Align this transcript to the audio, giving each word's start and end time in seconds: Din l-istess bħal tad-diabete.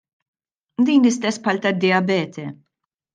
Din 0.87 1.03
l-istess 1.03 1.37
bħal 1.43 1.61
tad-diabete. 1.65 2.47